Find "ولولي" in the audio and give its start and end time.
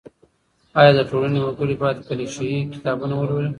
3.17-3.49